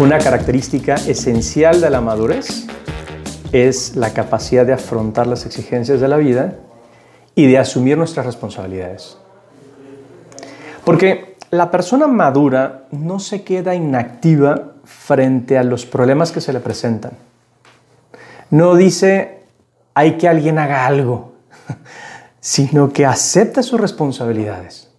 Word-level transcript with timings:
Una 0.00 0.18
característica 0.18 0.96
esencial 0.96 1.80
de 1.80 1.88
la 1.88 2.00
madurez 2.00 2.66
es 3.52 3.94
la 3.94 4.12
capacidad 4.12 4.66
de 4.66 4.72
afrontar 4.72 5.28
las 5.28 5.46
exigencias 5.46 6.00
de 6.00 6.08
la 6.08 6.16
vida 6.16 6.56
y 7.36 7.46
de 7.46 7.58
asumir 7.58 7.96
nuestras 7.96 8.26
responsabilidades. 8.26 9.16
Porque 10.84 11.36
la 11.50 11.70
persona 11.70 12.08
madura 12.08 12.86
no 12.90 13.20
se 13.20 13.44
queda 13.44 13.76
inactiva 13.76 14.72
frente 14.82 15.58
a 15.58 15.62
los 15.62 15.86
problemas 15.86 16.32
que 16.32 16.40
se 16.40 16.52
le 16.52 16.58
presentan. 16.58 17.12
No 18.50 18.74
dice, 18.74 19.44
hay 19.94 20.18
que 20.18 20.28
alguien 20.28 20.58
haga 20.58 20.86
algo, 20.86 21.34
sino 22.40 22.92
que 22.92 23.06
acepta 23.06 23.62
sus 23.62 23.80
responsabilidades, 23.80 24.90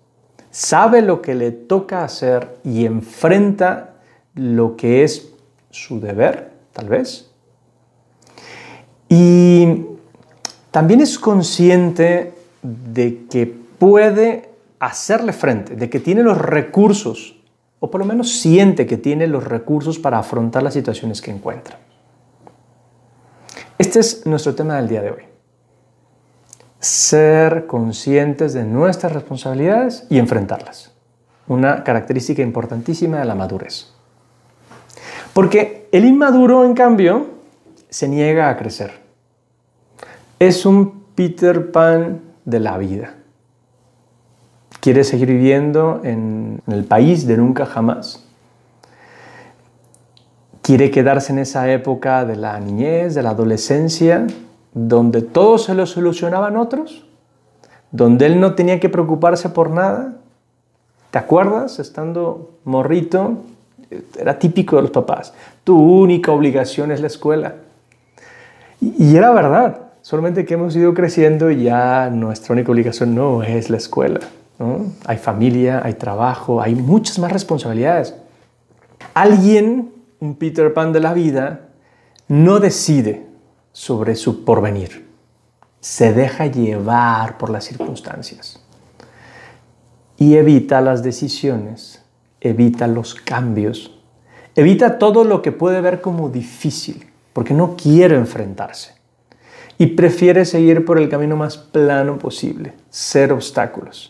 sabe 0.52 1.02
lo 1.02 1.22
que 1.22 1.36
le 1.36 1.52
toca 1.52 2.06
hacer 2.06 2.60
y 2.64 2.86
enfrenta 2.86 3.95
lo 4.36 4.76
que 4.76 5.04
es 5.04 5.30
su 5.72 6.00
deber, 6.00 6.52
tal 6.74 6.90
vez. 6.90 7.32
Y 9.10 9.86
también 10.72 11.02
es 11.02 11.18
consciente 11.18 12.34
de 12.62 13.26
que 13.30 13.46
puede 13.48 14.50
hacerle 14.80 15.34
frente, 15.34 15.76
de 15.76 15.90
que 15.90 16.00
tiene 16.00 16.22
los 16.22 16.38
recursos, 16.38 17.42
o 17.80 17.90
por 17.90 18.00
lo 18.00 18.06
menos 18.06 18.40
siente 18.40 18.86
que 18.86 18.98
tiene 18.98 19.28
los 19.28 19.44
recursos 19.44 20.00
para 20.00 20.20
afrontar 20.20 20.64
las 20.64 20.74
situaciones 20.74 21.22
que 21.22 21.32
encuentra. 21.32 21.80
Este 23.78 24.00
es 24.00 24.26
nuestro 24.26 24.56
tema 24.56 24.78
del 24.78 24.88
día 24.88 25.02
de 25.02 25.12
hoy. 25.12 25.24
Ser 26.80 27.68
conscientes 27.68 28.54
de 28.54 28.64
nuestras 28.64 29.12
responsabilidades 29.12 30.06
y 30.10 30.18
enfrentarlas. 30.18 30.94
Una 31.48 31.84
característica 31.84 32.42
importantísima 32.42 33.20
de 33.20 33.26
la 33.26 33.36
madurez. 33.36 33.95
Porque 35.36 35.90
el 35.92 36.06
inmaduro, 36.06 36.64
en 36.64 36.74
cambio, 36.76 37.26
se 37.90 38.08
niega 38.08 38.48
a 38.48 38.56
crecer. 38.56 38.94
Es 40.40 40.66
un 40.66 41.04
Peter 41.14 41.74
Pan 41.74 42.22
de 42.46 42.62
la 42.62 42.78
vida. 42.78 43.16
Quiere 44.80 45.04
seguir 45.04 45.28
viviendo 45.28 46.00
en 46.06 46.62
el 46.68 46.86
país 46.86 47.28
de 47.28 47.36
nunca 47.36 47.66
jamás. 47.66 48.26
Quiere 50.62 50.90
quedarse 50.90 51.34
en 51.34 51.40
esa 51.40 51.70
época 51.70 52.24
de 52.24 52.38
la 52.38 52.58
niñez, 52.62 53.14
de 53.14 53.22
la 53.22 53.32
adolescencia, 53.32 54.28
donde 54.74 55.22
todo 55.22 55.58
se 55.58 55.76
lo 55.76 55.86
solucionaban 55.86 56.56
otros, 56.56 57.06
donde 57.92 58.28
él 58.28 58.40
no 58.40 58.56
tenía 58.56 58.80
que 58.80 58.88
preocuparse 58.88 59.50
por 59.50 59.70
nada. 59.70 60.14
¿Te 61.12 61.18
acuerdas? 61.18 61.80
Estando 61.80 62.52
morrito, 62.64 63.40
era 64.18 64.38
típico 64.40 64.76
de 64.76 64.84
los 64.84 64.92
papás. 64.92 65.34
Tu 65.64 65.78
única 65.78 66.32
obligación 66.32 66.92
es 66.92 67.02
la 67.02 67.08
escuela. 67.08 67.56
Y, 68.82 69.16
era 69.16 69.32
verdad, 69.32 69.92
solamente 70.02 70.46
que 70.46 70.56
hemos 70.56 70.76
ido 70.76 70.94
creciendo 70.94 71.50
y 71.50 71.64
ya 71.64 72.10
nuestra 72.10 72.54
única 72.54 72.72
obligación 72.72 73.16
no 73.16 73.44
es 73.44 73.70
la 73.70 73.78
escuela. 73.78 74.20
Hay 75.06 75.18
familia, 75.18 75.82
hay 75.84 75.96
trabajo, 75.96 76.62
hay 76.62 76.76
muchas 76.76 77.20
más 77.20 77.32
responsabilidades. 77.32 78.16
Alguien, 79.14 79.92
un 80.20 80.36
Peter 80.36 80.74
Pan 80.74 80.94
de 80.94 81.00
la 81.00 81.14
vida, 81.14 81.70
no 82.28 82.60
decide 82.60 83.28
sobre 83.72 84.16
su 84.16 84.46
porvenir. 84.46 85.06
Se 85.80 86.14
deja 86.14 86.48
llevar 86.48 87.38
por 87.38 87.50
las 87.50 87.66
circunstancias. 87.66 88.62
Y 90.18 90.36
evita 90.36 90.80
las 90.80 91.04
decisiones 91.04 92.05
evita 92.46 92.88
los 92.88 93.16
cambios, 93.16 93.92
evita 94.56 95.00
todo 95.00 95.24
lo 95.24 95.42
que 95.42 95.52
puede 95.52 95.82
ver 95.82 96.02
como 96.02 96.30
difícil, 96.30 97.08
porque 97.34 97.54
no 97.54 97.76
quiere 97.76 98.16
enfrentarse. 98.16 98.94
Y 99.78 99.88
prefiere 99.88 100.46
seguir 100.46 100.86
por 100.86 100.98
el 100.98 101.10
camino 101.10 101.36
más 101.36 101.58
plano 101.58 102.18
posible, 102.18 102.74
ser 102.90 103.34
obstáculos. 103.34 104.10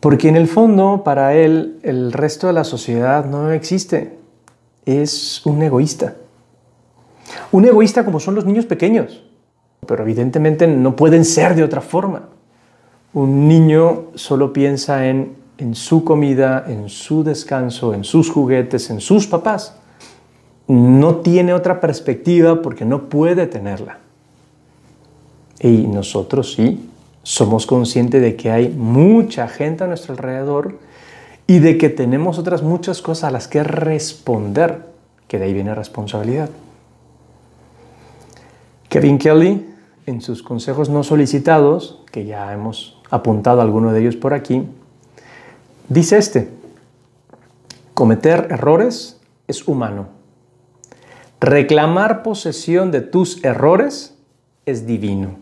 Porque 0.00 0.28
en 0.28 0.36
el 0.36 0.48
fondo, 0.48 1.02
para 1.04 1.34
él, 1.34 1.78
el 1.82 2.12
resto 2.12 2.46
de 2.46 2.52
la 2.52 2.64
sociedad 2.64 3.24
no 3.24 3.52
existe. 3.52 4.18
Es 4.86 5.44
un 5.46 5.62
egoísta. 5.62 6.16
Un 7.52 7.66
egoísta 7.66 8.04
como 8.04 8.18
son 8.18 8.34
los 8.34 8.44
niños 8.44 8.66
pequeños. 8.66 9.22
Pero 9.86 10.02
evidentemente 10.02 10.66
no 10.66 10.96
pueden 10.96 11.24
ser 11.24 11.54
de 11.54 11.64
otra 11.64 11.80
forma. 11.80 12.30
Un 13.12 13.46
niño 13.48 14.06
solo 14.14 14.52
piensa 14.52 15.06
en 15.06 15.39
en 15.60 15.74
su 15.74 16.04
comida, 16.04 16.64
en 16.66 16.88
su 16.88 17.22
descanso, 17.22 17.92
en 17.92 18.02
sus 18.02 18.30
juguetes, 18.30 18.88
en 18.88 19.00
sus 19.00 19.26
papás. 19.26 19.74
No 20.66 21.16
tiene 21.16 21.52
otra 21.52 21.80
perspectiva 21.80 22.62
porque 22.62 22.84
no 22.84 23.08
puede 23.08 23.46
tenerla. 23.46 23.98
Y 25.60 25.86
nosotros 25.86 26.54
sí, 26.54 26.88
somos 27.22 27.66
conscientes 27.66 28.22
de 28.22 28.36
que 28.36 28.50
hay 28.50 28.70
mucha 28.70 29.48
gente 29.48 29.84
a 29.84 29.86
nuestro 29.86 30.14
alrededor 30.14 30.78
y 31.46 31.58
de 31.58 31.76
que 31.76 31.90
tenemos 31.90 32.38
otras 32.38 32.62
muchas 32.62 33.02
cosas 33.02 33.24
a 33.24 33.30
las 33.30 33.46
que 33.46 33.62
responder, 33.62 34.86
que 35.28 35.38
de 35.38 35.44
ahí 35.44 35.52
viene 35.52 35.74
responsabilidad. 35.74 36.48
Kevin 38.88 39.18
Kelly, 39.18 39.66
en 40.06 40.22
sus 40.22 40.42
consejos 40.42 40.88
no 40.88 41.02
solicitados, 41.02 42.02
que 42.10 42.24
ya 42.24 42.52
hemos 42.52 42.98
apuntado 43.10 43.60
alguno 43.60 43.92
de 43.92 44.00
ellos 44.00 44.16
por 44.16 44.32
aquí, 44.32 44.66
Dice 45.90 46.18
este, 46.18 46.48
cometer 47.94 48.46
errores 48.48 49.20
es 49.48 49.66
humano. 49.66 50.06
Reclamar 51.40 52.22
posesión 52.22 52.92
de 52.92 53.00
tus 53.00 53.44
errores 53.44 54.16
es 54.66 54.86
divino. 54.86 55.38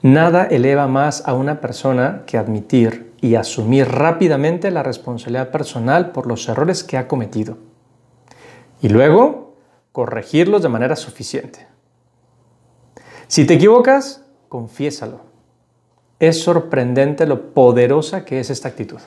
Nada 0.00 0.46
eleva 0.46 0.86
más 0.86 1.22
a 1.26 1.34
una 1.34 1.60
persona 1.60 2.22
que 2.24 2.38
admitir 2.38 3.12
y 3.20 3.34
asumir 3.34 3.86
rápidamente 3.86 4.70
la 4.70 4.82
responsabilidad 4.82 5.50
personal 5.50 6.12
por 6.12 6.26
los 6.26 6.48
errores 6.48 6.82
que 6.82 6.96
ha 6.96 7.06
cometido. 7.06 7.58
Y 8.80 8.88
luego, 8.88 9.54
corregirlos 9.92 10.62
de 10.62 10.70
manera 10.70 10.96
suficiente. 10.96 11.66
Si 13.26 13.46
te 13.46 13.52
equivocas, 13.52 14.24
confiésalo. 14.48 15.20
Es 16.20 16.40
sorprendente 16.40 17.26
lo 17.26 17.52
poderosa 17.52 18.24
que 18.24 18.40
es 18.40 18.48
esta 18.48 18.68
actitud. 18.68 19.00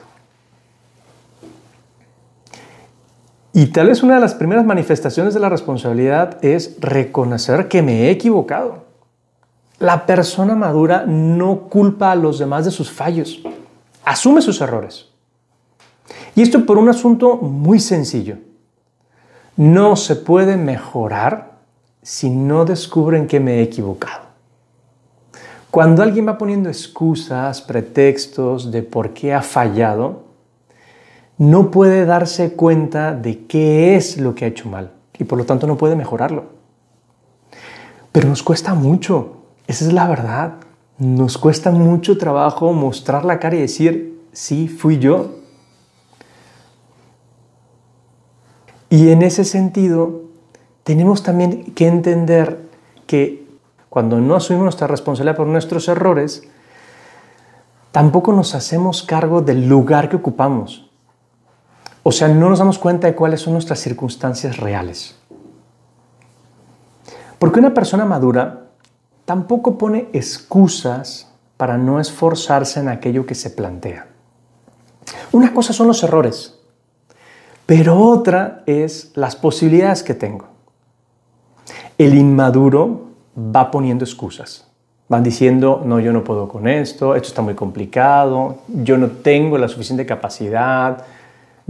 Y 3.52 3.66
tal 3.66 3.88
vez 3.88 4.02
una 4.02 4.14
de 4.14 4.20
las 4.20 4.34
primeras 4.34 4.64
manifestaciones 4.64 5.34
de 5.34 5.40
la 5.40 5.48
responsabilidad 5.48 6.38
es 6.44 6.76
reconocer 6.80 7.68
que 7.68 7.82
me 7.82 8.04
he 8.04 8.10
equivocado. 8.10 8.84
La 9.78 10.06
persona 10.06 10.54
madura 10.54 11.04
no 11.06 11.62
culpa 11.68 12.12
a 12.12 12.16
los 12.16 12.38
demás 12.38 12.64
de 12.64 12.70
sus 12.70 12.90
fallos, 12.90 13.40
asume 14.04 14.42
sus 14.42 14.60
errores. 14.60 15.08
Y 16.34 16.42
esto 16.42 16.64
por 16.64 16.78
un 16.78 16.88
asunto 16.88 17.36
muy 17.36 17.80
sencillo. 17.80 18.36
No 19.56 19.96
se 19.96 20.16
puede 20.16 20.56
mejorar 20.56 21.58
si 22.02 22.30
no 22.30 22.64
descubren 22.64 23.26
que 23.26 23.40
me 23.40 23.56
he 23.56 23.62
equivocado. 23.62 24.30
Cuando 25.70 26.02
alguien 26.02 26.26
va 26.26 26.38
poniendo 26.38 26.68
excusas, 26.68 27.60
pretextos 27.60 28.70
de 28.72 28.82
por 28.82 29.12
qué 29.12 29.34
ha 29.34 29.42
fallado, 29.42 30.29
no 31.40 31.70
puede 31.70 32.04
darse 32.04 32.52
cuenta 32.52 33.14
de 33.14 33.46
qué 33.46 33.96
es 33.96 34.18
lo 34.18 34.34
que 34.34 34.44
ha 34.44 34.48
hecho 34.48 34.68
mal 34.68 34.92
y 35.18 35.24
por 35.24 35.38
lo 35.38 35.46
tanto 35.46 35.66
no 35.66 35.78
puede 35.78 35.96
mejorarlo. 35.96 36.44
Pero 38.12 38.28
nos 38.28 38.42
cuesta 38.42 38.74
mucho, 38.74 39.38
esa 39.66 39.86
es 39.86 39.94
la 39.94 40.06
verdad. 40.06 40.56
Nos 40.98 41.38
cuesta 41.38 41.70
mucho 41.70 42.18
trabajo 42.18 42.74
mostrar 42.74 43.24
la 43.24 43.38
cara 43.38 43.56
y 43.56 43.60
decir, 43.60 44.20
sí, 44.32 44.68
fui 44.68 44.98
yo. 44.98 45.36
Y 48.90 49.08
en 49.08 49.22
ese 49.22 49.46
sentido, 49.46 50.24
tenemos 50.82 51.22
también 51.22 51.72
que 51.72 51.86
entender 51.86 52.68
que 53.06 53.48
cuando 53.88 54.20
no 54.20 54.34
asumimos 54.34 54.64
nuestra 54.64 54.88
responsabilidad 54.88 55.38
por 55.38 55.46
nuestros 55.46 55.88
errores, 55.88 56.42
tampoco 57.92 58.34
nos 58.34 58.54
hacemos 58.54 59.02
cargo 59.02 59.40
del 59.40 59.70
lugar 59.70 60.10
que 60.10 60.16
ocupamos. 60.16 60.89
O 62.02 62.12
sea, 62.12 62.28
no 62.28 62.48
nos 62.48 62.58
damos 62.58 62.78
cuenta 62.78 63.06
de 63.06 63.14
cuáles 63.14 63.42
son 63.42 63.52
nuestras 63.52 63.78
circunstancias 63.80 64.56
reales. 64.56 65.16
Porque 67.38 67.58
una 67.58 67.74
persona 67.74 68.04
madura 68.04 68.66
tampoco 69.24 69.78
pone 69.78 70.08
excusas 70.12 71.30
para 71.56 71.76
no 71.76 72.00
esforzarse 72.00 72.80
en 72.80 72.88
aquello 72.88 73.26
que 73.26 73.34
se 73.34 73.50
plantea. 73.50 74.06
Una 75.32 75.52
cosa 75.52 75.72
son 75.72 75.86
los 75.86 76.02
errores, 76.02 76.58
pero 77.66 77.98
otra 77.98 78.62
es 78.66 79.12
las 79.14 79.36
posibilidades 79.36 80.02
que 80.02 80.14
tengo. 80.14 80.46
El 81.98 82.14
inmaduro 82.14 83.10
va 83.36 83.70
poniendo 83.70 84.04
excusas. 84.04 84.66
Van 85.08 85.22
diciendo, 85.22 85.82
no, 85.84 86.00
yo 86.00 86.12
no 86.12 86.24
puedo 86.24 86.48
con 86.48 86.66
esto, 86.66 87.14
esto 87.14 87.28
está 87.28 87.42
muy 87.42 87.54
complicado, 87.54 88.58
yo 88.68 88.96
no 88.96 89.08
tengo 89.08 89.58
la 89.58 89.68
suficiente 89.68 90.06
capacidad, 90.06 91.04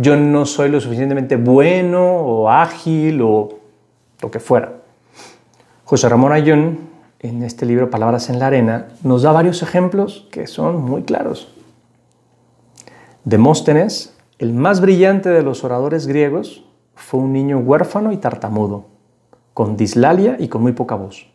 Yo 0.01 0.17
no 0.17 0.47
soy 0.47 0.71
lo 0.71 0.81
suficientemente 0.81 1.37
bueno 1.37 2.17
o 2.17 2.49
ágil 2.49 3.21
o 3.21 3.51
lo 4.23 4.31
que 4.31 4.41
fuera. 4.41 4.81
José 5.85 6.09
Ramón 6.09 6.33
Ayón, 6.33 6.79
en 7.19 7.43
este 7.43 7.67
libro 7.67 7.91
Palabras 7.91 8.31
en 8.31 8.39
la 8.39 8.47
Arena, 8.47 8.89
nos 9.03 9.21
da 9.21 9.33
varios 9.33 9.63
ejemplos 9.63 10.27
que 10.33 10.47
son 10.47 10.81
muy 10.83 11.03
claros. 11.03 11.55
Demóstenes, 13.25 14.17
el 14.39 14.55
más 14.55 14.81
brillante 14.81 15.29
de 15.29 15.43
los 15.43 15.65
oradores 15.65 16.07
griegos, 16.07 16.65
fue 16.95 17.21
un 17.21 17.35
niño 17.35 17.59
huérfano 17.59 18.11
y 18.11 18.17
tartamudo, 18.17 18.87
con 19.53 19.77
dislalia 19.77 20.37
y 20.39 20.49
con 20.49 20.63
muy 20.63 20.73
poca 20.73 20.95
voz. 20.95 21.27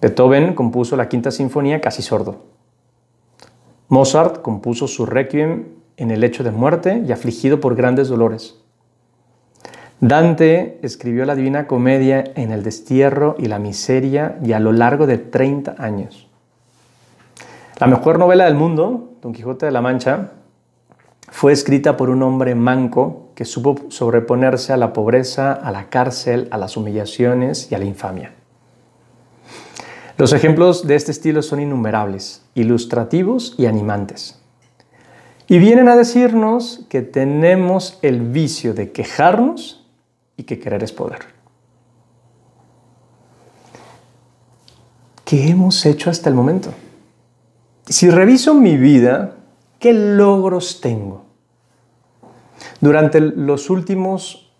Beethoven 0.00 0.54
compuso 0.54 0.96
la 0.96 1.08
quinta 1.08 1.32
sinfonía 1.32 1.80
casi 1.80 2.02
sordo. 2.02 2.36
Mozart 3.88 4.42
compuso 4.42 4.86
su 4.86 5.06
requiem 5.06 5.73
en 5.96 6.10
el 6.10 6.20
lecho 6.20 6.44
de 6.44 6.50
muerte 6.50 7.02
y 7.06 7.12
afligido 7.12 7.60
por 7.60 7.76
grandes 7.76 8.08
dolores. 8.08 8.56
Dante 10.00 10.78
escribió 10.82 11.24
la 11.24 11.34
Divina 11.34 11.66
Comedia 11.66 12.24
en 12.34 12.52
el 12.52 12.62
destierro 12.62 13.36
y 13.38 13.46
la 13.46 13.58
miseria 13.58 14.38
y 14.44 14.52
a 14.52 14.60
lo 14.60 14.72
largo 14.72 15.06
de 15.06 15.18
30 15.18 15.76
años. 15.78 16.28
La 17.78 17.86
mejor 17.86 18.18
novela 18.18 18.44
del 18.44 18.54
mundo, 18.54 19.14
Don 19.22 19.32
Quijote 19.32 19.66
de 19.66 19.72
la 19.72 19.80
Mancha, 19.80 20.32
fue 21.30 21.52
escrita 21.52 21.96
por 21.96 22.10
un 22.10 22.22
hombre 22.22 22.54
manco 22.54 23.30
que 23.34 23.44
supo 23.44 23.76
sobreponerse 23.88 24.72
a 24.72 24.76
la 24.76 24.92
pobreza, 24.92 25.52
a 25.52 25.72
la 25.72 25.88
cárcel, 25.88 26.48
a 26.50 26.58
las 26.58 26.76
humillaciones 26.76 27.72
y 27.72 27.74
a 27.74 27.78
la 27.78 27.84
infamia. 27.84 28.32
Los 30.16 30.32
ejemplos 30.32 30.86
de 30.86 30.94
este 30.94 31.10
estilo 31.10 31.42
son 31.42 31.60
innumerables, 31.60 32.42
ilustrativos 32.54 33.54
y 33.58 33.66
animantes. 33.66 34.43
Y 35.46 35.58
vienen 35.58 35.88
a 35.88 35.96
decirnos 35.96 36.86
que 36.88 37.02
tenemos 37.02 37.98
el 38.02 38.20
vicio 38.20 38.72
de 38.72 38.92
quejarnos 38.92 39.86
y 40.36 40.44
que 40.44 40.58
querer 40.58 40.82
es 40.82 40.92
poder. 40.92 41.20
¿Qué 45.24 45.48
hemos 45.48 45.84
hecho 45.84 46.10
hasta 46.10 46.28
el 46.28 46.34
momento? 46.34 46.72
Si 47.86 48.08
reviso 48.10 48.54
mi 48.54 48.76
vida, 48.76 49.36
¿qué 49.78 49.92
logros 49.92 50.80
tengo? 50.80 51.24
Durante 52.80 53.20
los 53.20 53.68
últimos 53.68 54.50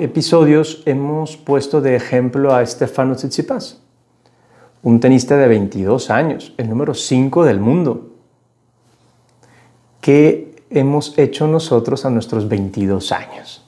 episodios 0.00 0.82
hemos 0.86 1.36
puesto 1.36 1.80
de 1.80 1.94
ejemplo 1.94 2.54
a 2.54 2.66
Stefano 2.66 3.14
Tsitsipas, 3.14 3.80
un 4.82 4.98
tenista 4.98 5.36
de 5.36 5.46
22 5.46 6.10
años, 6.10 6.54
el 6.56 6.68
número 6.68 6.94
5 6.94 7.44
del 7.44 7.60
mundo 7.60 8.13
¿Qué 10.04 10.54
hemos 10.68 11.16
hecho 11.18 11.48
nosotros 11.48 12.04
a 12.04 12.10
nuestros 12.10 12.46
22 12.46 13.10
años? 13.10 13.66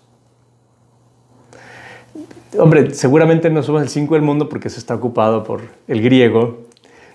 Hombre, 2.59 2.93
seguramente 2.93 3.49
no 3.49 3.63
somos 3.63 3.81
el 3.81 3.89
5 3.89 4.13
del 4.13 4.23
mundo 4.23 4.47
porque 4.47 4.69
se 4.69 4.79
está 4.79 4.95
ocupado 4.95 5.45
por 5.45 5.63
el 5.89 6.03
griego, 6.03 6.67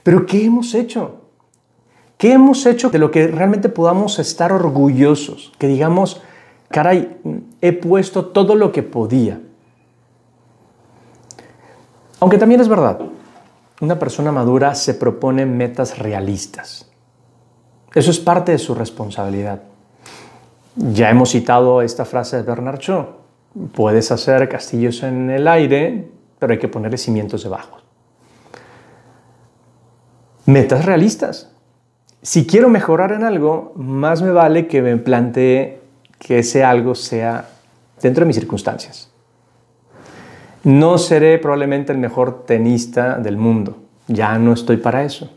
pero 0.02 0.26
¿qué 0.26 0.44
hemos 0.44 0.74
hecho? 0.74 1.22
¿Qué 2.18 2.34
hemos 2.34 2.66
hecho 2.66 2.90
de 2.90 2.98
lo 2.98 3.12
que 3.12 3.28
realmente 3.28 3.70
podamos 3.70 4.18
estar 4.18 4.52
orgullosos? 4.52 5.52
Que 5.60 5.68
digamos, 5.68 6.24
caray, 6.70 7.16
he 7.62 7.74
puesto 7.74 8.26
todo 8.26 8.56
lo 8.56 8.72
que 8.72 8.82
podía. 8.82 9.40
Aunque 12.20 12.40
también 12.40 12.62
es 12.62 12.68
verdad, 12.68 13.02
una 13.82 14.00
persona 14.00 14.32
madura 14.32 14.74
se 14.74 14.96
propone 14.96 15.46
metas 15.46 16.00
realistas. 16.00 16.91
Eso 17.94 18.12
es 18.12 18.20
parte 18.20 18.54
de 18.54 18.58
su 18.58 18.74
responsabilidad. 18.74 19.62
Ya 20.76 21.10
hemos 21.10 21.32
citado 21.32 21.82
esta 21.82 22.06
frase 22.06 22.38
de 22.38 22.44
Bernard 22.44 22.80
Shaw. 22.80 23.08
Puedes 23.74 24.12
hacer 24.12 24.48
castillos 24.48 25.04
en 25.04 25.30
el 25.30 25.48
aire, 25.48 26.10
pero 26.40 26.54
hay 26.54 26.60
que 26.60 26.70
ponerle 26.70 26.98
cimientos 26.98 27.44
debajo. 27.44 27.80
Metas 30.46 30.86
realistas. 30.86 31.52
Si 32.22 32.48
quiero 32.48 32.70
mejorar 32.70 33.12
en 33.12 33.24
algo, 33.24 33.74
más 33.76 34.22
me 34.22 34.32
vale 34.32 34.68
que 34.68 34.82
me 34.82 34.96
plantee 34.98 35.82
que 36.18 36.40
ese 36.40 36.64
algo 36.64 36.96
sea 36.96 37.50
dentro 38.02 38.22
de 38.22 38.28
mis 38.28 38.36
circunstancias. 38.36 39.12
No 40.64 40.98
seré 40.98 41.40
probablemente 41.40 41.92
el 41.92 41.98
mejor 41.98 42.46
tenista 42.46 43.18
del 43.18 43.38
mundo. 43.38 43.78
Ya 44.08 44.38
no 44.38 44.54
estoy 44.54 44.78
para 44.78 45.04
eso. 45.04 45.30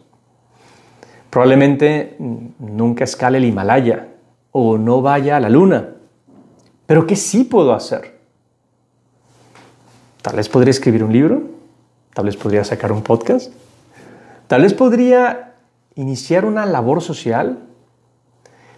Probablemente 1.35 2.15
nunca 2.61 3.03
escale 3.03 3.39
el 3.39 3.45
Himalaya 3.45 4.07
o 4.53 4.79
no 4.79 5.03
vaya 5.03 5.37
a 5.37 5.41
la 5.41 5.49
luna. 5.49 5.89
Pero 6.87 7.09
¿qué 7.09 7.17
sí 7.17 7.43
puedo 7.43 7.75
hacer? 7.75 8.21
Tal 10.23 10.37
vez 10.37 10.49
podría 10.49 10.71
escribir 10.71 11.03
un 11.03 11.13
libro, 11.13 11.43
tal 12.15 12.27
vez 12.27 12.37
podría 12.37 12.63
sacar 12.63 12.93
un 12.93 13.03
podcast, 13.03 13.53
tal 14.47 14.63
vez 14.63 14.75
podría 14.75 15.55
iniciar 15.97 16.45
una 16.45 16.67
labor 16.67 17.03
social, 17.03 17.59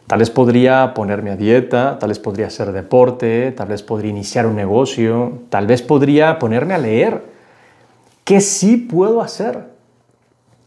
tal 0.06 0.20
vez 0.20 0.30
podría 0.30 0.94
ponerme 0.94 1.32
a 1.32 1.36
dieta, 1.36 1.98
tal 1.98 2.08
vez 2.08 2.18
podría 2.18 2.46
hacer 2.46 2.72
deporte, 2.72 3.52
tal 3.52 3.68
vez 3.68 3.82
podría 3.82 4.12
iniciar 4.12 4.46
un 4.46 4.56
negocio, 4.56 5.40
tal 5.50 5.66
vez 5.66 5.82
podría 5.82 6.38
ponerme 6.38 6.72
a 6.72 6.78
leer. 6.78 7.22
¿Qué 8.24 8.40
sí 8.40 8.78
puedo 8.78 9.20
hacer? 9.20 9.76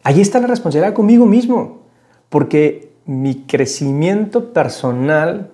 Allí 0.04 0.22
está 0.22 0.40
la 0.40 0.46
responsabilidad 0.46 0.94
conmigo 0.94 1.26
mismo 1.26 1.79
porque 2.30 2.94
mi 3.06 3.44
crecimiento 3.44 4.54
personal, 4.54 5.50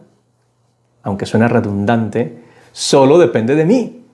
aunque 1.04 1.26
suena 1.26 1.48
redundante, 1.48 2.44
solo 2.72 3.18
depende 3.18 3.56
de 3.56 3.66
mí, 3.66 4.06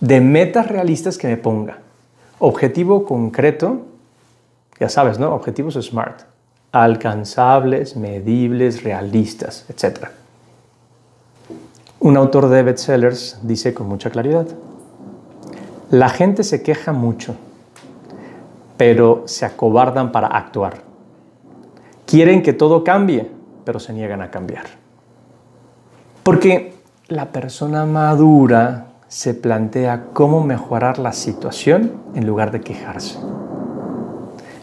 de 0.00 0.20
metas 0.20 0.68
realistas 0.68 1.16
que 1.16 1.28
me 1.28 1.36
ponga. 1.36 1.78
Objetivo 2.38 3.04
concreto, 3.04 3.86
ya 4.78 4.88
sabes, 4.88 5.18
¿no? 5.18 5.32
Objetivos 5.34 5.74
SMART, 5.74 6.22
alcanzables, 6.72 7.96
medibles, 7.96 8.82
realistas, 8.82 9.64
etc. 9.68 10.08
Un 12.00 12.16
autor 12.16 12.48
de 12.48 12.62
bestsellers 12.64 13.38
dice 13.42 13.72
con 13.72 13.86
mucha 13.86 14.10
claridad, 14.10 14.46
la 15.90 16.08
gente 16.08 16.42
se 16.42 16.62
queja 16.62 16.92
mucho, 16.92 17.36
pero 18.76 19.22
se 19.26 19.46
acobardan 19.46 20.10
para 20.10 20.26
actuar. 20.26 20.91
Quieren 22.06 22.42
que 22.42 22.52
todo 22.52 22.84
cambie, 22.84 23.30
pero 23.64 23.80
se 23.80 23.92
niegan 23.92 24.22
a 24.22 24.30
cambiar. 24.30 24.66
Porque 26.22 26.74
la 27.08 27.32
persona 27.32 27.84
madura 27.84 28.88
se 29.08 29.34
plantea 29.34 30.06
cómo 30.12 30.42
mejorar 30.42 30.98
la 30.98 31.12
situación 31.12 31.92
en 32.14 32.26
lugar 32.26 32.50
de 32.50 32.60
quejarse. 32.60 33.18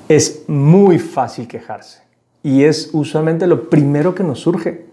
Es 0.08 0.46
muy 0.48 0.98
fácil 0.98 1.48
quejarse 1.48 2.02
y 2.42 2.64
es 2.64 2.90
usualmente 2.94 3.46
lo 3.46 3.70
primero 3.70 4.16
que 4.16 4.24
nos 4.24 4.40
surge. 4.40 4.88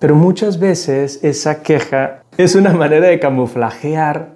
Pero 0.00 0.16
muchas 0.16 0.58
veces 0.58 1.20
esa 1.22 1.62
queja 1.62 2.22
es 2.36 2.54
una 2.54 2.72
manera 2.72 3.06
de 3.06 3.20
camuflajear 3.20 4.32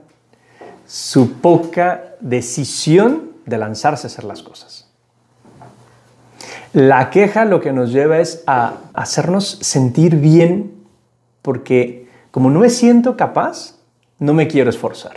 su 0.87 1.33
poca 1.33 2.17
decisión 2.21 3.33
de 3.47 3.59
lanzarse 3.59 4.07
a 4.07 4.09
hacer 4.09 4.25
las 4.25 4.43
cosas. 4.43 4.94
La 6.75 7.11
queja 7.11 7.45
lo 7.45 7.61
que 7.61 7.73
nos 7.73 7.93
lleva 7.93 8.19
es 8.19 8.43
a 8.49 8.79
hacernos 8.95 9.59
sentir 9.61 10.17
bien 10.17 10.73
porque 11.41 12.09
como 12.33 12.51
no 12.51 12.59
me 12.59 12.69
siento 12.69 13.17
capaz, 13.17 13.77
no 14.19 14.35
me 14.35 14.49
quiero 14.49 14.71
esforzar. 14.71 15.13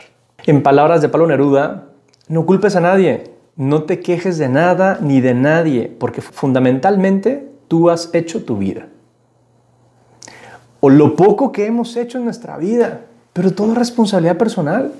En 0.45 0.61
palabras 0.61 1.01
de 1.01 1.09
Pablo 1.09 1.25
Neruda, 1.25 1.85
no 2.27 2.45
culpes 2.45 2.75
a 2.75 2.79
nadie, 2.79 3.31
no 3.55 3.85
te 3.85 4.01
quejes 4.01 4.37
de 4.37 4.49
nada 4.49 4.99
ni 5.01 5.19
de 5.19 5.33
nadie, 5.33 5.91
porque 5.99 6.21
fundamentalmente 6.21 7.49
tú 7.67 7.89
has 7.89 8.13
hecho 8.13 8.45
tu 8.45 8.57
vida. 8.57 8.89
O 10.79 10.91
lo 10.91 11.15
poco 11.15 11.51
que 11.51 11.65
hemos 11.65 11.95
hecho 11.95 12.19
en 12.19 12.25
nuestra 12.25 12.57
vida, 12.57 13.01
pero 13.33 13.49
todo 13.49 13.71
es 13.71 13.79
responsabilidad 13.79 14.37
personal. 14.37 14.91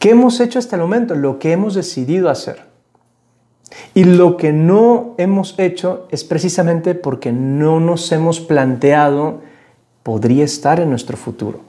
¿Qué 0.00 0.10
hemos 0.10 0.40
hecho 0.40 0.58
hasta 0.58 0.74
el 0.74 0.82
momento? 0.82 1.14
Lo 1.14 1.38
que 1.38 1.52
hemos 1.52 1.74
decidido 1.74 2.28
hacer. 2.28 2.71
Y 3.94 4.04
lo 4.04 4.36
que 4.36 4.52
no 4.52 5.14
hemos 5.18 5.58
hecho 5.58 6.06
es 6.10 6.24
precisamente 6.24 6.94
porque 6.94 7.32
no 7.32 7.80
nos 7.80 8.10
hemos 8.12 8.40
planteado 8.40 9.40
podría 10.02 10.44
estar 10.44 10.80
en 10.80 10.90
nuestro 10.90 11.16
futuro. 11.16 11.60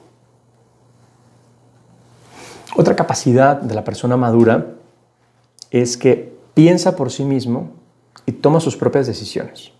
Otra 2.76 2.96
capacidad 2.96 3.60
de 3.60 3.74
la 3.74 3.84
persona 3.84 4.16
madura 4.16 4.74
es 5.70 5.96
que 5.96 6.34
piensa 6.54 6.96
por 6.96 7.10
sí 7.10 7.24
mismo 7.24 7.70
y 8.26 8.32
toma 8.32 8.60
sus 8.60 8.76
propias 8.76 9.06
decisiones. 9.06 9.72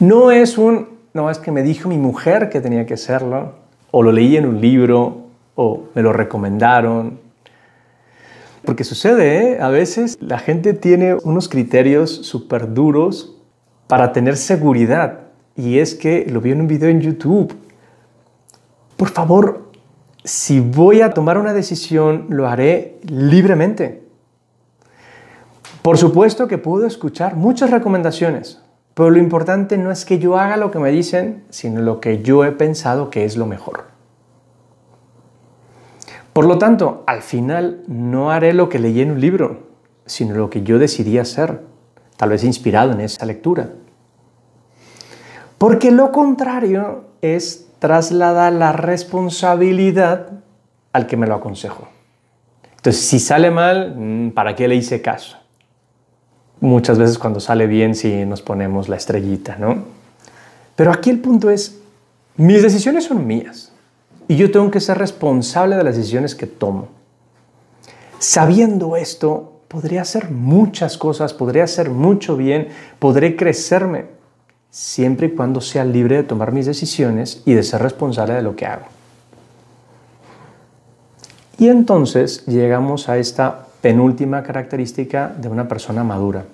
No 0.00 0.30
es 0.30 0.56
un, 0.56 0.88
no 1.12 1.30
es 1.30 1.38
que 1.38 1.50
me 1.50 1.62
dijo 1.62 1.88
mi 1.88 1.98
mujer 1.98 2.48
que 2.48 2.60
tenía 2.60 2.86
que 2.86 2.94
hacerlo, 2.94 3.54
o 3.90 4.02
lo 4.02 4.12
leí 4.12 4.36
en 4.36 4.46
un 4.46 4.60
libro, 4.60 5.26
o 5.54 5.84
me 5.94 6.02
lo 6.02 6.12
recomendaron, 6.12 7.20
porque 8.66 8.84
sucede, 8.84 9.52
¿eh? 9.52 9.58
a 9.60 9.70
veces 9.70 10.18
la 10.20 10.38
gente 10.38 10.74
tiene 10.74 11.14
unos 11.14 11.48
criterios 11.48 12.10
súper 12.10 12.74
duros 12.74 13.36
para 13.86 14.12
tener 14.12 14.36
seguridad. 14.36 15.20
Y 15.56 15.78
es 15.78 15.94
que 15.94 16.26
lo 16.28 16.42
vi 16.42 16.50
en 16.50 16.60
un 16.60 16.68
video 16.68 16.90
en 16.90 17.00
YouTube. 17.00 17.54
Por 18.98 19.08
favor, 19.08 19.70
si 20.24 20.60
voy 20.60 21.00
a 21.00 21.10
tomar 21.10 21.38
una 21.38 21.54
decisión, 21.54 22.26
lo 22.28 22.46
haré 22.46 22.98
libremente. 23.04 24.02
Por 25.80 25.96
supuesto 25.96 26.48
que 26.48 26.58
puedo 26.58 26.86
escuchar 26.86 27.36
muchas 27.36 27.70
recomendaciones, 27.70 28.60
pero 28.92 29.10
lo 29.10 29.18
importante 29.18 29.78
no 29.78 29.92
es 29.92 30.04
que 30.04 30.18
yo 30.18 30.36
haga 30.36 30.56
lo 30.56 30.70
que 30.70 30.80
me 30.80 30.90
dicen, 30.90 31.44
sino 31.48 31.80
lo 31.80 32.00
que 32.00 32.22
yo 32.22 32.44
he 32.44 32.52
pensado 32.52 33.08
que 33.08 33.24
es 33.24 33.36
lo 33.36 33.46
mejor. 33.46 33.95
Por 36.36 36.44
lo 36.44 36.58
tanto, 36.58 37.02
al 37.06 37.22
final 37.22 37.82
no 37.86 38.30
haré 38.30 38.52
lo 38.52 38.68
que 38.68 38.78
leí 38.78 39.00
en 39.00 39.10
un 39.10 39.22
libro, 39.22 39.68
sino 40.04 40.34
lo 40.34 40.50
que 40.50 40.62
yo 40.62 40.78
decidí 40.78 41.16
hacer, 41.16 41.62
tal 42.18 42.28
vez 42.28 42.44
inspirado 42.44 42.92
en 42.92 43.00
esa 43.00 43.24
lectura. 43.24 43.70
Porque 45.56 45.90
lo 45.90 46.12
contrario 46.12 47.04
es 47.22 47.68
trasladar 47.78 48.52
la 48.52 48.72
responsabilidad 48.72 50.28
al 50.92 51.06
que 51.06 51.16
me 51.16 51.26
lo 51.26 51.36
aconsejo. 51.36 51.88
Entonces, 52.76 53.00
si 53.00 53.18
sale 53.18 53.50
mal, 53.50 53.94
mm, 53.96 54.32
¿para 54.32 54.54
qué 54.54 54.68
le 54.68 54.74
hice 54.76 55.00
caso? 55.00 55.38
Muchas 56.60 56.98
veces 56.98 57.18
cuando 57.18 57.40
sale 57.40 57.66
bien 57.66 57.94
sí 57.94 58.26
nos 58.26 58.42
ponemos 58.42 58.90
la 58.90 58.96
estrellita, 58.96 59.56
¿no? 59.56 59.84
Pero 60.74 60.92
aquí 60.92 61.08
el 61.08 61.20
punto 61.20 61.48
es, 61.48 61.80
mis 62.36 62.62
decisiones 62.62 63.04
son 63.04 63.26
mías 63.26 63.72
y 64.28 64.36
yo 64.36 64.50
tengo 64.50 64.70
que 64.70 64.80
ser 64.80 64.98
responsable 64.98 65.76
de 65.76 65.84
las 65.84 65.96
decisiones 65.96 66.34
que 66.34 66.46
tomo. 66.46 66.88
Sabiendo 68.18 68.96
esto, 68.96 69.60
podría 69.68 70.02
hacer 70.02 70.30
muchas 70.30 70.96
cosas, 70.96 71.34
podría 71.34 71.64
hacer 71.64 71.90
mucho 71.90 72.36
bien, 72.36 72.68
podré 72.98 73.36
crecerme, 73.36 74.06
siempre 74.70 75.28
y 75.28 75.30
cuando 75.30 75.60
sea 75.60 75.84
libre 75.84 76.16
de 76.16 76.22
tomar 76.22 76.52
mis 76.52 76.66
decisiones 76.66 77.42
y 77.44 77.54
de 77.54 77.62
ser 77.62 77.82
responsable 77.82 78.34
de 78.34 78.42
lo 78.42 78.56
que 78.56 78.66
hago. 78.66 78.86
Y 81.58 81.68
entonces 81.68 82.44
llegamos 82.46 83.08
a 83.08 83.16
esta 83.16 83.66
penúltima 83.80 84.42
característica 84.42 85.28
de 85.28 85.48
una 85.48 85.68
persona 85.68 86.04
madura. 86.04 86.44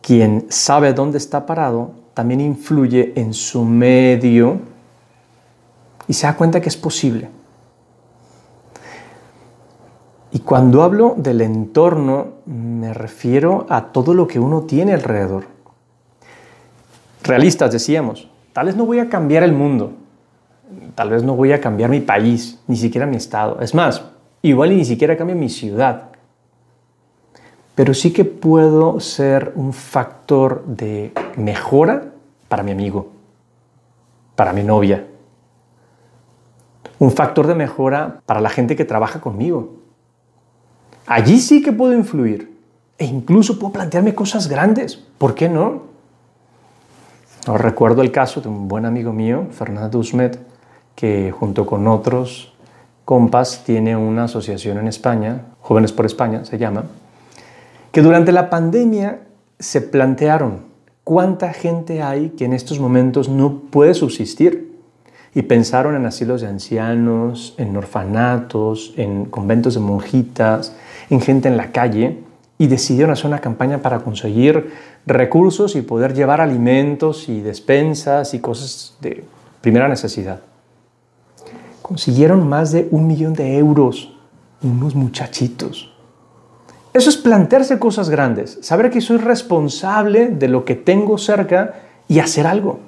Quien 0.00 0.46
sabe 0.50 0.92
dónde 0.92 1.18
está 1.18 1.46
parado 1.46 1.92
también 2.12 2.40
influye 2.40 3.12
en 3.16 3.34
su 3.34 3.64
medio 3.64 4.73
y 6.08 6.12
se 6.12 6.26
da 6.26 6.36
cuenta 6.36 6.60
que 6.60 6.68
es 6.68 6.76
posible. 6.76 7.28
Y 10.34 10.40
cuando 10.40 10.82
hablo 10.82 11.14
del 11.16 11.40
entorno, 11.42 12.26
me 12.46 12.92
refiero 12.92 13.66
a 13.68 13.92
todo 13.92 14.14
lo 14.14 14.26
que 14.26 14.40
uno 14.40 14.62
tiene 14.62 14.92
alrededor. 14.92 15.44
Realistas, 17.22 17.70
decíamos, 17.70 18.28
tal 18.52 18.66
vez 18.66 18.76
no 18.76 18.84
voy 18.84 18.98
a 18.98 19.08
cambiar 19.08 19.44
el 19.44 19.52
mundo, 19.52 19.92
tal 20.96 21.10
vez 21.10 21.22
no 21.22 21.36
voy 21.36 21.52
a 21.52 21.60
cambiar 21.60 21.88
mi 21.88 22.00
país, 22.00 22.58
ni 22.66 22.76
siquiera 22.76 23.06
mi 23.06 23.16
estado. 23.16 23.60
Es 23.60 23.74
más, 23.74 24.02
igual 24.42 24.72
y 24.72 24.76
ni 24.76 24.84
siquiera 24.84 25.16
cambio 25.16 25.36
mi 25.36 25.48
ciudad. 25.48 26.08
Pero 27.76 27.94
sí 27.94 28.12
que 28.12 28.24
puedo 28.24 28.98
ser 28.98 29.52
un 29.54 29.72
factor 29.72 30.64
de 30.66 31.12
mejora 31.36 32.12
para 32.48 32.64
mi 32.64 32.72
amigo, 32.72 33.08
para 34.34 34.52
mi 34.52 34.64
novia. 34.64 35.06
Un 36.98 37.10
factor 37.10 37.46
de 37.46 37.54
mejora 37.54 38.20
para 38.26 38.40
la 38.40 38.50
gente 38.50 38.76
que 38.76 38.84
trabaja 38.84 39.20
conmigo 39.20 39.84
Allí 41.06 41.38
sí 41.38 41.62
que 41.62 41.72
puedo 41.72 41.92
influir 41.92 42.54
e 42.96 43.04
incluso 43.04 43.58
puedo 43.58 43.72
plantearme 43.72 44.14
cosas 44.14 44.48
grandes. 44.48 44.96
¿Por 44.96 45.34
qué 45.34 45.48
no? 45.48 45.82
Os 47.46 47.60
recuerdo 47.60 48.00
el 48.00 48.10
caso 48.10 48.40
de 48.40 48.48
un 48.48 48.68
buen 48.68 48.86
amigo 48.86 49.12
mío, 49.12 49.48
Fernando 49.50 49.98
Usmet, 49.98 50.38
que 50.94 51.30
junto 51.30 51.66
con 51.66 51.86
otros 51.88 52.54
compas 53.04 53.64
tiene 53.64 53.96
una 53.96 54.24
asociación 54.24 54.78
en 54.78 54.88
España, 54.88 55.42
Jóvenes 55.60 55.92
por 55.92 56.06
España 56.06 56.46
se 56.46 56.56
llama, 56.56 56.84
que 57.92 58.00
durante 58.00 58.32
la 58.32 58.48
pandemia 58.48 59.20
se 59.58 59.82
plantearon 59.82 60.60
cuánta 61.04 61.52
gente 61.52 62.02
hay 62.02 62.30
que 62.30 62.46
en 62.46 62.54
estos 62.54 62.80
momentos 62.80 63.28
no 63.28 63.60
puede 63.70 63.92
subsistir 63.92 64.63
y 65.34 65.42
pensaron 65.42 65.96
en 65.96 66.06
asilos 66.06 66.40
de 66.40 66.46
ancianos, 66.46 67.54
en 67.58 67.76
orfanatos, 67.76 68.94
en 68.96 69.24
conventos 69.26 69.74
de 69.74 69.80
monjitas, 69.80 70.74
en 71.10 71.20
gente 71.20 71.48
en 71.48 71.56
la 71.56 71.72
calle 71.72 72.18
y 72.56 72.68
decidieron 72.68 73.10
hacer 73.10 73.26
una 73.26 73.40
campaña 73.40 73.78
para 73.78 74.00
conseguir 74.00 74.72
recursos 75.06 75.74
y 75.74 75.82
poder 75.82 76.14
llevar 76.14 76.40
alimentos 76.40 77.28
y 77.28 77.40
despensas 77.40 78.32
y 78.34 78.38
cosas 78.38 78.96
de 79.00 79.24
primera 79.60 79.88
necesidad. 79.88 80.40
Consiguieron 81.82 82.48
más 82.48 82.70
de 82.72 82.88
un 82.90 83.06
millón 83.06 83.34
de 83.34 83.58
euros, 83.58 84.16
unos 84.62 84.94
muchachitos. 84.94 85.92
Eso 86.92 87.10
es 87.10 87.16
plantearse 87.16 87.80
cosas 87.80 88.08
grandes, 88.08 88.58
saber 88.62 88.88
que 88.88 89.00
soy 89.00 89.16
responsable 89.16 90.28
de 90.28 90.46
lo 90.46 90.64
que 90.64 90.76
tengo 90.76 91.18
cerca 91.18 91.74
y 92.06 92.20
hacer 92.20 92.46
algo. 92.46 92.78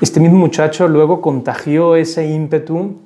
Este 0.00 0.20
mismo 0.20 0.38
muchacho 0.38 0.86
luego 0.86 1.20
contagió 1.20 1.96
ese 1.96 2.28
ímpetu 2.28 2.98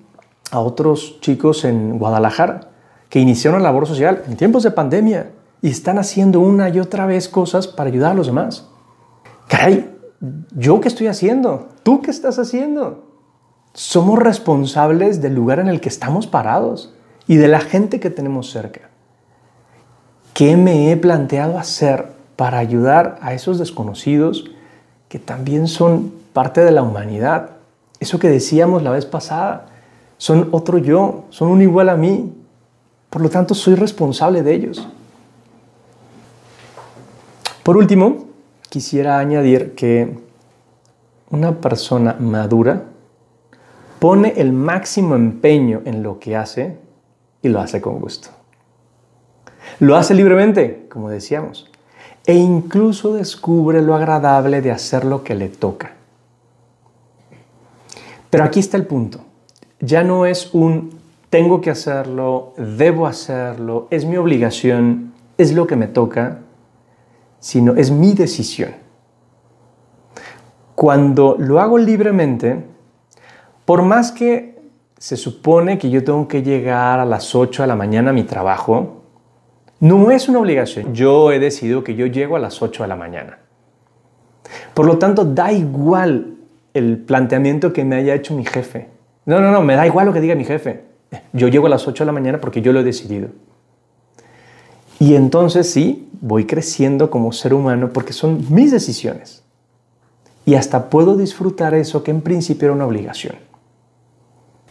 a 0.50 0.60
otros 0.60 1.18
chicos 1.20 1.64
en 1.64 1.98
Guadalajara 1.98 2.68
que 3.08 3.18
iniciaron 3.18 3.62
la 3.62 3.70
labor 3.70 3.86
social 3.86 4.22
en 4.26 4.36
tiempos 4.36 4.62
de 4.62 4.72
pandemia 4.72 5.30
y 5.62 5.70
están 5.70 5.98
haciendo 5.98 6.40
una 6.40 6.68
y 6.68 6.80
otra 6.80 7.06
vez 7.06 7.30
cosas 7.30 7.66
para 7.66 7.88
ayudar 7.88 8.12
a 8.12 8.14
los 8.14 8.26
demás. 8.26 8.68
Caray, 9.48 9.90
¿yo 10.54 10.82
qué 10.82 10.88
estoy 10.88 11.06
haciendo? 11.06 11.68
¿Tú 11.82 12.02
qué 12.02 12.10
estás 12.10 12.38
haciendo? 12.38 13.04
Somos 13.72 14.18
responsables 14.18 15.22
del 15.22 15.34
lugar 15.34 15.60
en 15.60 15.68
el 15.68 15.80
que 15.80 15.88
estamos 15.88 16.26
parados 16.26 16.94
y 17.26 17.36
de 17.36 17.48
la 17.48 17.60
gente 17.60 18.00
que 18.00 18.10
tenemos 18.10 18.50
cerca. 18.50 18.90
¿Qué 20.34 20.58
me 20.58 20.92
he 20.92 20.96
planteado 20.98 21.58
hacer 21.58 22.08
para 22.36 22.58
ayudar 22.58 23.18
a 23.22 23.32
esos 23.32 23.58
desconocidos 23.58 24.50
que 25.08 25.18
también 25.18 25.68
son 25.68 26.21
parte 26.32 26.62
de 26.62 26.72
la 26.72 26.82
humanidad. 26.82 27.50
Eso 28.00 28.18
que 28.18 28.28
decíamos 28.28 28.82
la 28.82 28.90
vez 28.90 29.06
pasada, 29.06 29.66
son 30.18 30.48
otro 30.52 30.78
yo, 30.78 31.24
son 31.30 31.48
un 31.48 31.62
igual 31.62 31.88
a 31.88 31.96
mí. 31.96 32.32
Por 33.10 33.22
lo 33.22 33.28
tanto, 33.28 33.54
soy 33.54 33.74
responsable 33.74 34.42
de 34.42 34.54
ellos. 34.54 34.88
Por 37.62 37.76
último, 37.76 38.26
quisiera 38.68 39.18
añadir 39.18 39.74
que 39.74 40.18
una 41.30 41.52
persona 41.60 42.16
madura 42.18 42.82
pone 43.98 44.34
el 44.36 44.52
máximo 44.52 45.14
empeño 45.14 45.82
en 45.84 46.02
lo 46.02 46.18
que 46.18 46.36
hace 46.36 46.76
y 47.40 47.48
lo 47.48 47.60
hace 47.60 47.80
con 47.80 48.00
gusto. 48.00 48.30
Lo 49.78 49.96
hace 49.96 50.14
libremente, 50.14 50.86
como 50.88 51.08
decíamos, 51.08 51.70
e 52.26 52.34
incluso 52.34 53.14
descubre 53.14 53.82
lo 53.82 53.94
agradable 53.94 54.60
de 54.60 54.70
hacer 54.70 55.04
lo 55.04 55.22
que 55.22 55.34
le 55.34 55.48
toca. 55.48 55.92
Pero 58.32 58.44
aquí 58.44 58.60
está 58.60 58.78
el 58.78 58.86
punto. 58.86 59.20
Ya 59.78 60.02
no 60.02 60.24
es 60.24 60.54
un 60.54 61.02
tengo 61.28 61.60
que 61.60 61.68
hacerlo, 61.68 62.54
debo 62.56 63.06
hacerlo, 63.06 63.88
es 63.90 64.06
mi 64.06 64.16
obligación, 64.16 65.12
es 65.36 65.52
lo 65.52 65.66
que 65.66 65.76
me 65.76 65.86
toca, 65.86 66.38
sino 67.40 67.74
es 67.74 67.90
mi 67.90 68.14
decisión. 68.14 68.70
Cuando 70.74 71.36
lo 71.38 71.60
hago 71.60 71.76
libremente, 71.76 72.64
por 73.66 73.82
más 73.82 74.12
que 74.12 74.62
se 74.96 75.18
supone 75.18 75.76
que 75.76 75.90
yo 75.90 76.02
tengo 76.02 76.26
que 76.26 76.42
llegar 76.42 77.00
a 77.00 77.04
las 77.04 77.34
8 77.34 77.64
de 77.64 77.66
la 77.66 77.76
mañana 77.76 78.10
a 78.10 78.14
mi 78.14 78.24
trabajo, 78.24 79.02
no 79.80 80.10
es 80.10 80.30
una 80.30 80.38
obligación. 80.38 80.94
Yo 80.94 81.32
he 81.32 81.38
decidido 81.38 81.84
que 81.84 81.96
yo 81.96 82.06
llego 82.06 82.36
a 82.36 82.38
las 82.38 82.62
8 82.62 82.84
de 82.84 82.88
la 82.88 82.96
mañana. 82.96 83.40
Por 84.72 84.86
lo 84.86 84.96
tanto, 84.96 85.22
da 85.22 85.52
igual 85.52 86.41
el 86.74 86.98
planteamiento 86.98 87.72
que 87.72 87.84
me 87.84 87.96
haya 87.96 88.14
hecho 88.14 88.34
mi 88.34 88.44
jefe. 88.44 88.88
No, 89.26 89.40
no, 89.40 89.50
no, 89.50 89.62
me 89.62 89.76
da 89.76 89.86
igual 89.86 90.06
lo 90.06 90.12
que 90.12 90.20
diga 90.20 90.34
mi 90.34 90.44
jefe. 90.44 90.84
Yo 91.32 91.48
llego 91.48 91.66
a 91.66 91.70
las 91.70 91.86
8 91.86 92.04
de 92.04 92.06
la 92.06 92.12
mañana 92.12 92.40
porque 92.40 92.62
yo 92.62 92.72
lo 92.72 92.80
he 92.80 92.84
decidido. 92.84 93.28
Y 94.98 95.14
entonces 95.14 95.70
sí, 95.70 96.08
voy 96.20 96.46
creciendo 96.46 97.10
como 97.10 97.32
ser 97.32 97.54
humano 97.54 97.90
porque 97.92 98.12
son 98.12 98.46
mis 98.50 98.70
decisiones. 98.70 99.42
Y 100.44 100.54
hasta 100.54 100.90
puedo 100.90 101.16
disfrutar 101.16 101.74
eso 101.74 102.02
que 102.02 102.10
en 102.10 102.20
principio 102.20 102.66
era 102.66 102.74
una 102.74 102.86
obligación. 102.86 103.36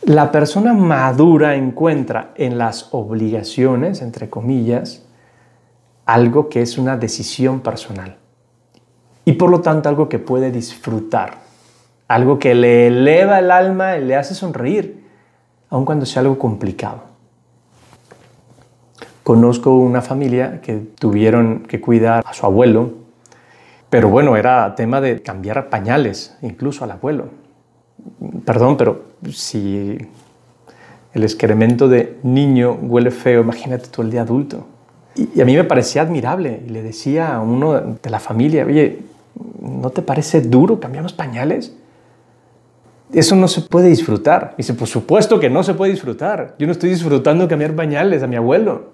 La 0.03 0.31
persona 0.31 0.73
madura 0.73 1.55
encuentra 1.55 2.31
en 2.35 2.57
las 2.57 2.89
obligaciones, 2.91 4.01
entre 4.01 4.29
comillas, 4.29 5.03
algo 6.05 6.49
que 6.49 6.61
es 6.61 6.77
una 6.77 6.97
decisión 6.97 7.59
personal. 7.59 8.17
Y 9.23 9.33
por 9.33 9.49
lo 9.49 9.61
tanto 9.61 9.87
algo 9.87 10.09
que 10.09 10.17
puede 10.17 10.51
disfrutar 10.51 11.40
algo 12.13 12.39
que 12.39 12.55
le 12.55 12.87
eleva 12.87 13.39
el 13.39 13.51
alma 13.51 13.97
y 13.97 14.05
le 14.05 14.15
hace 14.15 14.33
sonreír, 14.35 15.03
aun 15.69 15.85
cuando 15.85 16.05
sea 16.05 16.21
algo 16.21 16.37
complicado. 16.37 17.03
Conozco 19.23 19.75
una 19.77 20.01
familia 20.01 20.61
que 20.61 20.77
tuvieron 20.77 21.63
que 21.67 21.79
cuidar 21.79 22.23
a 22.25 22.33
su 22.33 22.45
abuelo 22.45 23.01
Pero 23.89 24.09
bueno, 24.09 24.37
era 24.37 24.73
tema 24.75 25.01
de 25.01 25.21
cambiar 25.21 25.69
pañales, 25.69 26.37
incluso 26.41 26.85
al 26.85 26.91
abuelo. 26.91 27.25
Perdón, 28.45 28.77
pero 28.77 29.03
si 29.33 29.97
el 31.13 31.23
excremento 31.23 31.89
de 31.89 32.17
niño 32.23 32.71
huele 32.81 33.11
feo, 33.11 33.41
imagínate 33.41 33.89
tú 33.89 34.01
el 34.01 34.09
de 34.09 34.19
adulto. 34.19 34.65
Y, 35.15 35.41
a 35.41 35.45
mí 35.45 35.57
me 35.57 35.65
parecía 35.65 36.03
admirable. 36.03 36.63
Y 36.65 36.69
le 36.69 36.81
decía 36.83 37.35
a 37.35 37.41
uno 37.41 37.97
de 38.01 38.09
la 38.09 38.19
familia, 38.19 38.65
oye, 38.65 38.99
¿no 39.59 39.89
te 39.89 40.01
parece 40.01 40.39
duro? 40.39 40.79
¿Cambiamos 40.79 41.11
pañales? 41.11 41.75
Eso 43.13 43.35
no 43.35 43.47
se 43.47 43.61
puede 43.61 43.89
disfrutar. 43.89 44.53
Y 44.53 44.57
dice, 44.57 44.73
por 44.73 44.87
supuesto 44.87 45.39
que 45.39 45.49
no 45.49 45.63
se 45.63 45.73
puede 45.73 45.91
disfrutar. 45.91 46.55
Yo 46.57 46.65
no 46.65 46.71
estoy 46.71 46.89
disfrutando 46.89 47.47
cambiar 47.47 47.75
pañales 47.75 48.23
a 48.23 48.27
mi 48.27 48.35
abuelo. 48.35 48.91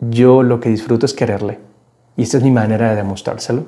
Yo 0.00 0.42
lo 0.42 0.60
que 0.60 0.68
disfruto 0.68 1.06
es 1.06 1.14
quererle. 1.14 1.58
Y 2.16 2.22
esta 2.22 2.38
es 2.38 2.42
mi 2.42 2.50
manera 2.50 2.90
de 2.90 2.96
demostrárselo. 2.96 3.64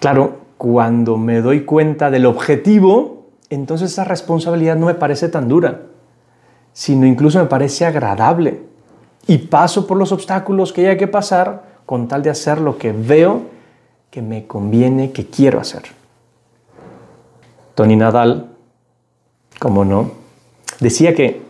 Claro, 0.00 0.38
cuando 0.56 1.16
me 1.16 1.40
doy 1.40 1.64
cuenta 1.64 2.10
del 2.10 2.26
objetivo, 2.26 3.26
entonces 3.50 3.92
esa 3.92 4.04
responsabilidad 4.04 4.76
no 4.76 4.86
me 4.86 4.94
parece 4.94 5.28
tan 5.28 5.48
dura, 5.48 5.82
sino 6.72 7.06
incluso 7.06 7.38
me 7.38 7.46
parece 7.46 7.86
agradable. 7.86 8.62
Y 9.26 9.38
paso 9.38 9.86
por 9.86 9.96
los 9.96 10.12
obstáculos 10.12 10.72
que 10.72 10.88
hay 10.88 10.96
que 10.96 11.08
pasar 11.08 11.78
con 11.86 12.06
tal 12.06 12.22
de 12.22 12.30
hacer 12.30 12.60
lo 12.60 12.78
que 12.78 12.92
veo 12.92 13.42
que 14.10 14.22
me 14.22 14.46
conviene, 14.46 15.12
que 15.12 15.26
quiero 15.26 15.60
hacer. 15.60 15.97
Tony 17.78 17.94
Nadal, 17.94 18.56
como 19.60 19.84
no, 19.84 20.10
decía 20.80 21.14
que 21.14 21.42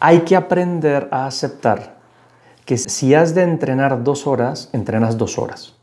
hay 0.00 0.20
que 0.20 0.34
aprender 0.34 1.08
a 1.10 1.26
aceptar 1.26 1.96
que 2.64 2.78
si 2.78 3.12
has 3.12 3.34
de 3.34 3.42
entrenar 3.42 4.02
dos 4.02 4.26
horas, 4.26 4.70
entrenas 4.72 5.18
dos 5.18 5.36
horas. 5.36 5.74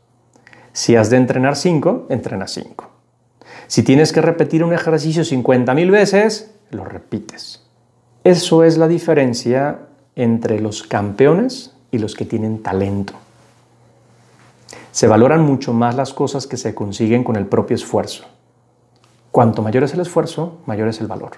Si 0.72 0.96
has 0.96 1.08
de 1.08 1.18
entrenar 1.18 1.54
cinco, 1.54 2.08
entrenas 2.10 2.50
cinco. 2.50 2.90
Si 3.68 3.84
tienes 3.84 4.12
que 4.12 4.22
repetir 4.22 4.64
un 4.64 4.72
ejercicio 4.72 5.22
50.000 5.22 5.92
veces, 5.92 6.52
lo 6.72 6.84
repites. 6.84 7.62
Eso 8.24 8.64
es 8.64 8.76
la 8.76 8.88
diferencia 8.88 9.82
entre 10.16 10.58
los 10.58 10.82
campeones 10.82 11.76
y 11.92 11.98
los 11.98 12.16
que 12.16 12.24
tienen 12.24 12.60
talento. 12.60 13.12
Se 14.90 15.06
valoran 15.06 15.42
mucho 15.42 15.72
más 15.72 15.94
las 15.94 16.12
cosas 16.12 16.48
que 16.48 16.56
se 16.56 16.74
consiguen 16.74 17.22
con 17.22 17.36
el 17.36 17.46
propio 17.46 17.76
esfuerzo. 17.76 18.24
Cuanto 19.32 19.62
mayor 19.62 19.82
es 19.84 19.94
el 19.94 20.00
esfuerzo, 20.00 20.58
mayor 20.66 20.88
es 20.88 21.00
el 21.00 21.06
valor. 21.06 21.30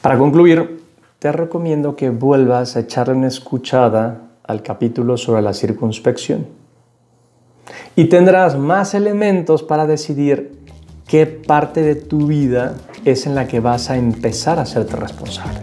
Para 0.00 0.16
concluir, 0.16 0.84
te 1.18 1.32
recomiendo 1.32 1.96
que 1.96 2.10
vuelvas 2.10 2.76
a 2.76 2.80
echarle 2.80 3.14
una 3.14 3.26
escuchada 3.26 4.28
al 4.44 4.62
capítulo 4.62 5.16
sobre 5.16 5.42
la 5.42 5.52
circunspección. 5.52 6.46
Y 7.96 8.04
tendrás 8.04 8.56
más 8.56 8.94
elementos 8.94 9.64
para 9.64 9.88
decidir 9.88 10.56
qué 11.08 11.26
parte 11.26 11.82
de 11.82 11.96
tu 11.96 12.28
vida 12.28 12.76
es 13.04 13.26
en 13.26 13.34
la 13.34 13.48
que 13.48 13.58
vas 13.58 13.90
a 13.90 13.96
empezar 13.96 14.60
a 14.60 14.62
hacerte 14.62 14.94
responsable. 14.94 15.58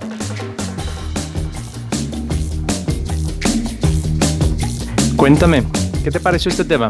Cuéntame, 5.15 5.63
¿qué 6.03 6.11
te 6.11 6.19
pareció 6.19 6.51
este 6.51 6.65
tema? 6.65 6.89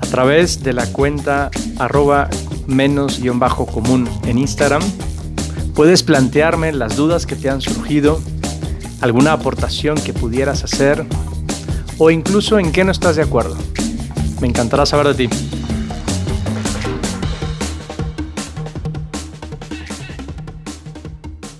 A 0.00 0.06
través 0.06 0.64
de 0.64 0.72
la 0.72 0.86
cuenta 0.92 1.50
arroba 1.78 2.28
menos-común 2.66 4.08
en 4.26 4.38
Instagram 4.38 4.82
Puedes 5.76 6.02
plantearme 6.02 6.72
las 6.72 6.96
dudas 6.96 7.26
que 7.26 7.36
te 7.36 7.50
han 7.50 7.60
surgido, 7.60 8.18
alguna 9.02 9.34
aportación 9.34 9.98
que 10.00 10.14
pudieras 10.14 10.64
hacer 10.64 11.04
o 11.98 12.10
incluso 12.10 12.58
en 12.58 12.72
qué 12.72 12.82
no 12.82 12.92
estás 12.92 13.16
de 13.16 13.22
acuerdo. 13.22 13.58
Me 14.40 14.48
encantará 14.48 14.86
saber 14.86 15.14
de 15.14 15.28
ti. 15.28 15.45